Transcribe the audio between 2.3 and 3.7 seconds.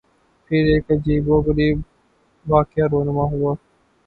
واقعہ رُونما ہوا